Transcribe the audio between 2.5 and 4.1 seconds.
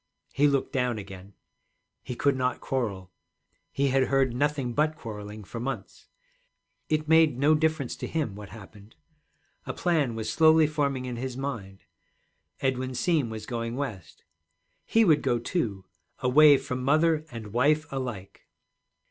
quarrel, he had